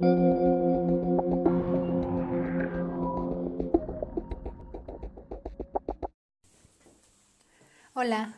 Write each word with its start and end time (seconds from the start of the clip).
Hola, 0.00 0.06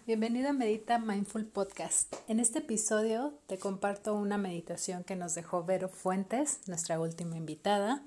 bienvenido 0.06 0.48
a 0.48 0.52
Medita 0.54 0.98
Mindful 0.98 1.44
Podcast. 1.44 2.14
En 2.28 2.40
este 2.40 2.60
episodio 2.60 3.34
te 3.46 3.58
comparto 3.58 4.14
una 4.14 4.38
meditación 4.38 5.04
que 5.04 5.16
nos 5.16 5.34
dejó 5.34 5.62
Vero 5.62 5.90
Fuentes, 5.90 6.60
nuestra 6.66 6.98
última 6.98 7.36
invitada, 7.36 8.02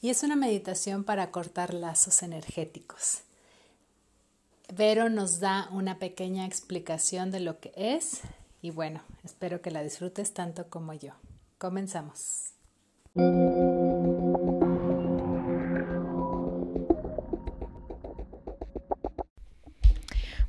y 0.00 0.10
es 0.10 0.22
una 0.22 0.36
meditación 0.36 1.02
para 1.02 1.32
cortar 1.32 1.74
lazos 1.74 2.22
energéticos. 2.22 3.22
Vero 4.72 5.08
nos 5.08 5.40
da 5.40 5.68
una 5.72 5.98
pequeña 5.98 6.46
explicación 6.46 7.32
de 7.32 7.40
lo 7.40 7.58
que 7.58 7.72
es 7.74 8.20
y 8.62 8.70
bueno, 8.70 9.02
espero 9.24 9.60
que 9.60 9.72
la 9.72 9.82
disfrutes 9.82 10.34
tanto 10.34 10.70
como 10.70 10.92
yo. 10.92 11.14
Comenzamos. 11.58 12.55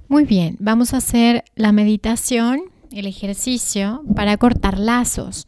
Muy 0.10 0.26
bien, 0.26 0.58
vamos 0.60 0.94
a 0.94 0.98
hacer 0.98 1.46
la 1.55 1.72
meditación, 1.72 2.62
el 2.91 3.05
ejercicio 3.08 4.04
para 4.16 4.36
cortar 4.38 4.80
lazos. 4.80 5.48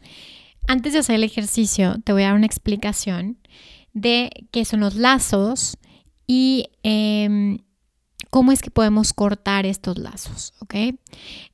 Antes 0.66 0.92
de 0.92 1.00
hacer 1.00 1.16
el 1.16 1.24
ejercicio, 1.24 1.96
te 2.04 2.12
voy 2.12 2.22
a 2.22 2.26
dar 2.26 2.36
una 2.36 2.46
explicación 2.46 3.38
de 3.92 4.30
qué 4.50 4.64
son 4.64 4.80
los 4.80 4.94
lazos 4.96 5.76
y 6.26 6.70
em, 6.82 7.58
cómo 8.30 8.52
es 8.52 8.62
que 8.62 8.70
podemos 8.70 9.12
cortar 9.12 9.66
estos 9.66 9.98
lazos, 9.98 10.54
¿ok? 10.60 10.74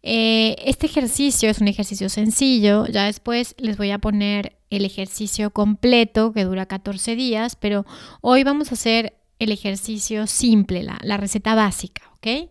Eh, 0.02 0.56
este 0.64 0.86
ejercicio 0.86 1.48
es 1.48 1.60
un 1.60 1.68
ejercicio 1.68 2.08
sencillo, 2.10 2.86
ya 2.86 3.06
después 3.06 3.54
les 3.58 3.78
voy 3.78 3.90
a 3.90 3.98
poner 3.98 4.58
el 4.68 4.84
ejercicio 4.84 5.50
completo 5.50 6.32
que 6.32 6.44
dura 6.44 6.66
14 6.66 7.16
días, 7.16 7.56
pero 7.56 7.86
hoy 8.20 8.44
vamos 8.44 8.70
a 8.70 8.74
hacer 8.74 9.14
el 9.38 9.52
ejercicio 9.52 10.26
simple, 10.26 10.82
la, 10.82 11.16
receta 11.16 11.54
básica, 11.54 12.02
¿ok? 12.16 12.50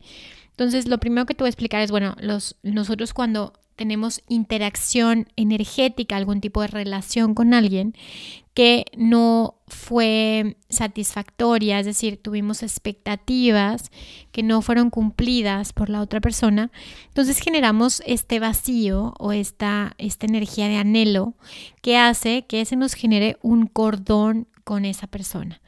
Entonces, 0.51 0.87
lo 0.87 0.99
primero 0.99 1.25
que 1.25 1.33
te 1.33 1.43
voy 1.43 1.47
a 1.47 1.49
explicar 1.49 1.81
es, 1.81 1.91
bueno, 1.91 2.15
los, 2.19 2.55
nosotros 2.63 3.13
cuando 3.13 3.53
tenemos 3.75 4.21
interacción 4.27 5.27
energética, 5.35 6.15
algún 6.15 6.41
tipo 6.41 6.61
de 6.61 6.67
relación 6.67 7.33
con 7.33 7.53
alguien 7.53 7.93
que 8.53 8.85
no 8.95 9.55
fue 9.67 10.55
satisfactoria, 10.69 11.79
es 11.79 11.85
decir, 11.85 12.21
tuvimos 12.21 12.63
expectativas 12.63 13.91
que 14.31 14.43
no 14.43 14.61
fueron 14.61 14.89
cumplidas 14.89 15.73
por 15.73 15.89
la 15.89 15.99
otra 15.99 16.21
persona, 16.21 16.71
entonces 17.07 17.39
generamos 17.39 18.01
este 18.05 18.39
vacío 18.39 19.13
o 19.19 19.33
esta, 19.33 19.93
esta 19.97 20.25
energía 20.25 20.69
de 20.69 20.77
anhelo 20.77 21.33
que 21.81 21.97
hace 21.97 22.45
que 22.45 22.63
se 22.63 22.77
nos 22.77 22.93
genere 22.93 23.37
un 23.41 23.67
cordón 23.67 24.47
con 24.63 24.85
esa 24.85 25.07
persona. 25.07 25.61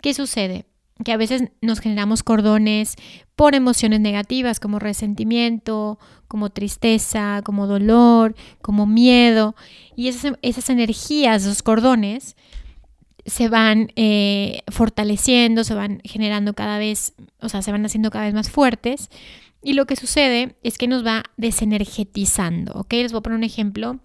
¿Qué 0.00 0.14
sucede? 0.14 0.66
Que 1.04 1.12
a 1.12 1.16
veces 1.16 1.50
nos 1.60 1.80
generamos 1.80 2.22
cordones 2.22 2.96
por 3.36 3.54
emociones 3.54 4.00
negativas 4.00 4.60
como 4.60 4.78
resentimiento, 4.78 5.98
como 6.28 6.50
tristeza, 6.50 7.42
como 7.44 7.66
dolor, 7.66 8.34
como 8.62 8.86
miedo. 8.86 9.54
Y 9.96 10.08
esas, 10.08 10.70
energías, 10.70 11.42
esos 11.42 11.62
cordones, 11.62 12.36
se 13.26 13.48
van 13.48 13.92
eh, 13.96 14.62
fortaleciendo, 14.68 15.64
se 15.64 15.74
van 15.74 16.00
generando 16.04 16.54
cada 16.54 16.78
vez, 16.78 17.14
o 17.40 17.48
sea, 17.48 17.62
se 17.62 17.72
van 17.72 17.84
haciendo 17.84 18.10
cada 18.10 18.26
vez 18.26 18.34
más 18.34 18.50
fuertes. 18.50 19.08
Y 19.62 19.74
lo 19.74 19.86
que 19.86 19.96
sucede 19.96 20.56
es 20.62 20.78
que 20.78 20.88
nos 20.88 21.04
va 21.04 21.24
desenergetizando, 21.36 22.72
¿ok? 22.74 22.92
Les 22.92 23.12
voy 23.12 23.18
a 23.18 23.22
poner 23.22 23.38
un 23.38 23.44
ejemplo 23.44 24.00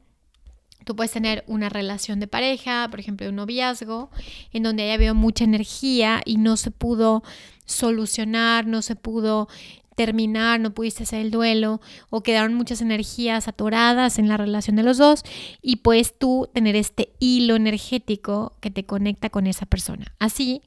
Tú 0.85 0.95
puedes 0.95 1.11
tener 1.11 1.43
una 1.47 1.67
relación 1.67 2.19
de 2.19 2.27
pareja, 2.27 2.87
por 2.89 2.99
ejemplo, 2.99 3.27
un 3.27 3.35
noviazgo, 3.35 4.09
en 4.53 4.63
donde 4.63 4.83
haya 4.83 4.93
habido 4.93 5.15
mucha 5.15 5.43
energía 5.43 6.21
y 6.23 6.37
no 6.37 6.55
se 6.55 6.71
pudo 6.71 7.23
solucionar, 7.65 8.67
no 8.67 8.81
se 8.81 8.95
pudo 8.95 9.49
terminar, 9.95 10.59
no 10.59 10.73
pudiste 10.73 11.03
hacer 11.03 11.21
el 11.21 11.31
duelo 11.31 11.81
o 12.09 12.21
quedaron 12.21 12.53
muchas 12.53 12.81
energías 12.81 13.47
atoradas 13.47 14.19
en 14.19 14.27
la 14.27 14.37
relación 14.37 14.75
de 14.75 14.83
los 14.83 14.97
dos 14.97 15.23
y 15.61 15.77
puedes 15.77 16.17
tú 16.17 16.49
tener 16.53 16.75
este 16.75 17.09
hilo 17.19 17.55
energético 17.55 18.53
que 18.59 18.71
te 18.71 18.85
conecta 18.85 19.29
con 19.29 19.47
esa 19.47 19.65
persona. 19.65 20.13
Así, 20.19 20.61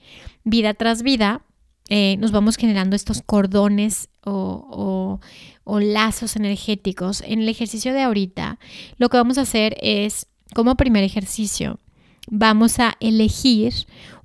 vida 0.44 0.75
tras 0.75 1.03
vida, 1.03 1.43
eh, 1.88 2.16
nos 2.19 2.32
vamos 2.32 2.56
generando 2.56 2.97
estos 2.97 3.22
cordones 3.22 4.10
o, 4.25 5.21
o, 5.65 5.81
lazos 5.81 6.37
energéticos. 6.37 7.22
En 7.22 7.41
el 7.41 7.49
ejercicio 7.49 7.93
de 7.94 8.03
ahorita, 8.03 8.59
lo 8.99 9.09
que 9.09 9.16
vamos 9.16 9.38
a 9.38 9.43
hacer 9.43 9.76
es, 9.81 10.26
como 10.54 10.76
primer 10.76 11.03
ejercicio, 11.03 11.81
vamos 12.31 12.78
a 12.78 12.94
elegir 13.00 13.72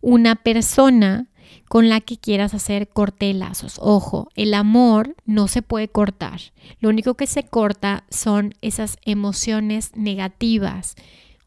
una 0.01 0.35
persona 0.35 1.27
con 1.69 1.89
la 1.89 2.01
que 2.01 2.17
quieras 2.17 2.53
hacer 2.53 2.89
corte 2.89 3.33
lazos. 3.33 3.79
Ojo, 3.81 4.29
el 4.35 4.53
amor 4.53 5.15
no 5.25 5.47
se 5.47 5.61
puede 5.61 5.87
cortar. 5.87 6.39
Lo 6.79 6.89
único 6.89 7.15
que 7.15 7.27
se 7.27 7.43
corta 7.43 8.03
son 8.09 8.53
esas 8.61 8.97
emociones 9.03 9.91
negativas. 9.95 10.95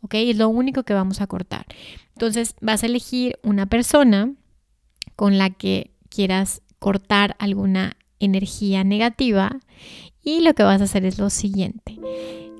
¿Ok? 0.00 0.14
Es 0.14 0.36
lo 0.36 0.48
único 0.48 0.82
que 0.82 0.94
vamos 0.94 1.20
a 1.20 1.26
cortar. 1.26 1.66
Entonces 2.14 2.54
vas 2.60 2.82
a 2.82 2.86
elegir 2.86 3.38
una 3.42 3.66
persona 3.66 4.32
con 5.14 5.38
la 5.38 5.50
que 5.50 5.95
quieras 6.16 6.62
cortar 6.78 7.36
alguna 7.38 7.98
energía 8.20 8.84
negativa 8.84 9.60
y 10.22 10.40
lo 10.40 10.54
que 10.54 10.62
vas 10.62 10.80
a 10.80 10.84
hacer 10.84 11.04
es 11.04 11.18
lo 11.18 11.28
siguiente. 11.28 11.98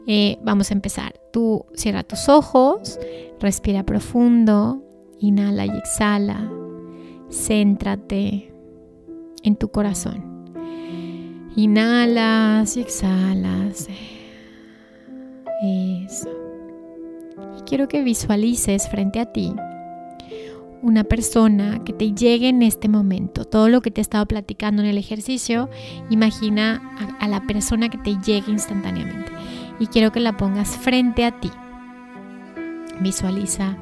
Eh, 0.06 0.39
vamos 0.44 0.71
a 0.71 0.75
empezar. 0.75 1.19
Tú 1.33 1.65
cierra 1.75 2.03
tus 2.03 2.28
ojos, 2.28 3.00
respira 3.41 3.83
profundo, 3.84 4.84
inhala 5.21 5.65
y 5.65 5.71
exhala. 5.71 6.50
Céntrate 7.31 8.53
en 9.43 9.56
tu 9.56 9.69
corazón. 9.69 10.53
Inhalas 11.56 12.77
y 12.77 12.83
exhalas. 12.83 13.88
Eso. 15.62 16.28
Y 17.59 17.62
quiero 17.62 17.88
que 17.88 18.03
visualices 18.03 18.87
frente 18.91 19.19
a 19.19 19.33
ti 19.33 19.55
una 20.82 21.04
persona 21.04 21.82
que 21.84 21.92
te 21.92 22.12
llegue 22.12 22.48
en 22.48 22.62
este 22.62 22.88
momento. 22.88 23.44
Todo 23.44 23.69
lo 23.69 23.81
que 23.81 23.91
te 23.91 24.00
he 24.00 24.03
estado 24.03 24.26
platicando 24.26 24.82
en 24.82 24.88
el 24.88 24.98
ejercicio, 24.98 25.69
imagina 26.10 26.82
a, 27.20 27.28
la 27.28 27.47
persona 27.47 27.88
que 27.88 27.98
te 27.98 28.16
llegue 28.19 28.53
instantáneamente. 28.53 29.32
Y 29.78 29.87
quiero 29.87 30.12
que 30.12 30.20
la 30.20 30.37
pongas 30.37 30.76
frente 30.76 31.25
a 31.25 31.41
ti. 31.41 31.50
Visualiza 33.00 33.76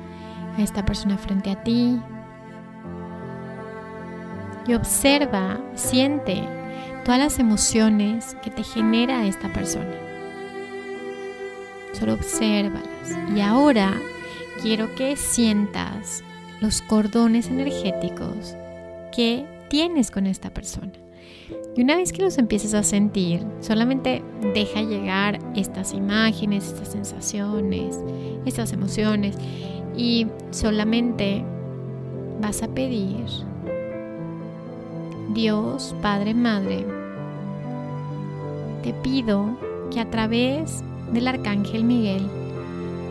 a 0.57 0.63
esta 0.63 0.85
persona 0.85 1.19
frente 1.19 1.51
a 1.51 1.63
ti. 1.63 1.99
Y 4.67 4.75
observa, 4.75 5.61
siente 5.75 6.43
todas 7.05 7.21
las 7.21 7.39
emociones 7.39 8.37
que 8.43 8.51
te 8.51 8.63
genera 8.63 9.27
esta 9.27 9.53
persona. 9.53 9.95
Solo 11.93 12.15
obsérvalas. 12.15 12.89
Y 13.37 13.41
ahora 13.41 13.93
quiero 14.63 14.95
que 14.95 15.17
sientas 15.17 16.25
los 16.61 16.83
cordones 16.83 17.49
energéticos 17.49 18.57
que 19.15 19.47
tienes 19.69 20.11
con 20.11 20.27
esta 20.27 20.51
persona. 20.51 20.93
Y 21.77 21.83
una 21.83 21.97
vez 21.97 22.13
que 22.13 22.23
los 22.23 22.39
empieces 22.39 22.75
a 22.75 22.83
sentir, 22.83 23.45
solamente 23.61 24.23
deja 24.55 24.83
llegar 24.83 25.39
estas 25.57 25.93
imágenes, 25.93 26.67
estas 26.69 26.93
sensaciones, 26.93 27.99
estas 28.47 28.73
emociones 28.73 29.37
y 29.97 30.27
solamente 30.51 31.45
vas 32.41 32.63
a 32.63 32.69
pedir, 32.69 33.25
Dios, 35.33 35.95
Padre, 36.01 36.35
Madre, 36.35 36.87
te 38.83 38.93
pido 38.93 39.59
que 39.91 40.01
a 40.01 40.11
través 40.11 40.85
del 41.13 41.27
Arcángel 41.27 41.85
Miguel 41.85 42.29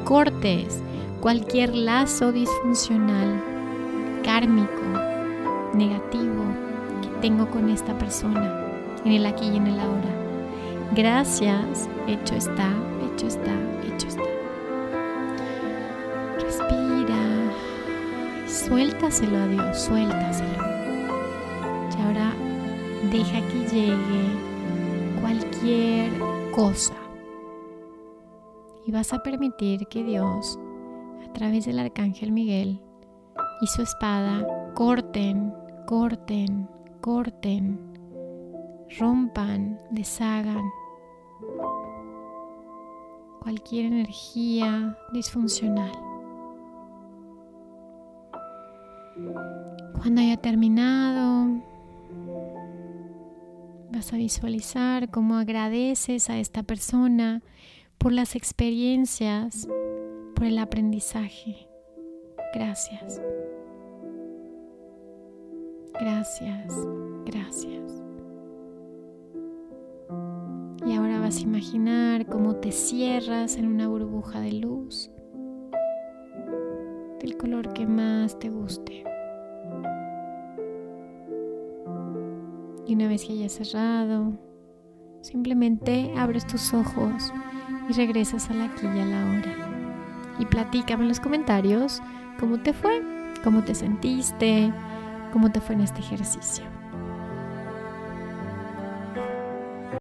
cortes 0.06 0.80
cualquier 1.23 1.73
lazo 1.73 2.34
disfuncional, 2.34 3.42
kármico, 4.25 4.83
negativo 5.74 6.44
que 7.01 7.07
tengo 7.21 7.50
con 7.50 7.69
esta 7.69 7.98
persona, 7.98 8.62
en 9.06 9.13
el 9.13 9.25
aquí 9.25 9.45
y 9.45 9.56
en 9.56 9.68
el 9.68 9.80
ahora. 9.80 10.09
Gracias, 10.94 11.88
hecho 12.07 12.36
está, 12.36 12.69
hecho 13.07 13.27
está, 13.27 13.53
hecho 13.88 14.09
está. 14.09 14.21
Respira, 16.42 17.15
suéltaselo 18.45 19.38
a 19.38 19.48
Dios, 19.48 19.80
suéltaselo. 19.80 20.62
Y 21.98 22.01
ahora 22.01 22.33
deja 23.13 23.39
que 23.48 23.59
llegue 23.74 25.21
cualquier 25.21 26.12
cosa. 26.51 26.95
Y 28.86 28.92
vas 28.92 29.13
a 29.13 29.24
permitir 29.24 29.88
que 29.88 30.03
Dios 30.03 30.59
través 31.33 31.65
del 31.65 31.80
arcángel 31.80 32.31
Miguel 32.31 32.81
y 33.62 33.68
su 33.68 33.81
espada 33.81 34.45
corten, 34.74 35.53
corten, 35.88 36.69
corten, 37.01 37.80
rompan, 38.97 39.80
deshagan 39.91 40.63
cualquier 43.41 43.85
energía 43.88 44.97
disfuncional. 45.12 45.91
Cuando 50.00 50.21
haya 50.21 50.38
terminado, 50.38 51.62
vas 53.91 54.13
a 54.13 54.18
visualizar 54.18 55.09
cómo 55.09 55.36
agradeces 55.36 56.29
a 56.29 56.39
esta 56.39 56.63
persona 56.63 57.41
por 57.97 58.12
las 58.12 58.36
experiencias, 58.36 59.68
por 60.44 60.50
el 60.50 60.60
aprendizaje. 60.60 61.69
Gracias. 62.54 63.22
Gracias, 65.94 66.75
gracias. 67.25 68.04
Y 70.86 70.95
ahora 70.95 71.22
vas 71.22 71.38
a 71.38 71.42
imaginar 71.44 72.25
cómo 72.25 72.57
te 72.57 72.74
cierras 72.74 73.56
en 73.56 73.68
una 73.68 73.88
burbuja 73.88 74.42
de 74.42 74.51
luz 74.51 75.10
del 77.22 77.38
color 77.38 77.72
que 77.72 77.86
más 77.86 78.38
te 78.38 78.50
guste. 78.50 79.06
Y 82.86 82.96
una 82.96 83.07
vez 83.07 83.24
que 83.24 83.31
hayas 83.31 83.54
cerrado, 83.54 84.34
simplemente 85.22 86.12
abres 86.18 86.46
tus 86.46 86.74
ojos 86.74 87.31
y 87.88 87.94
regresas 87.94 88.50
a 88.50 88.54
la 88.56 88.66
aquí 88.66 88.86
y 88.86 89.00
a 89.00 89.06
la 89.06 89.25
hora. 89.30 89.73
Y 90.39 90.45
platícame 90.45 91.03
en 91.03 91.09
los 91.09 91.19
comentarios 91.19 92.01
cómo 92.39 92.59
te 92.59 92.74
fue, 92.74 93.01
cómo 93.44 93.63
te 93.63 93.75
sentiste, 93.75 94.74
cómo 95.31 95.51
te 95.51 95.62
fue 95.62 95.75
en 95.75 95.81
este 95.81 96.00
ejercicio. 96.00 96.82